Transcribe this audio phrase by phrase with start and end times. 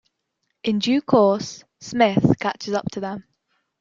[0.63, 3.23] In due course, Smith catches up to them.